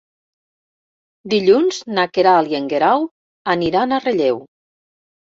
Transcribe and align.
Dilluns 1.33 1.81
na 1.97 2.05
Queralt 2.15 2.53
i 2.53 2.57
en 2.59 2.69
Guerau 2.71 3.05
aniran 3.55 3.93
a 3.93 4.01
Relleu. 4.07 4.41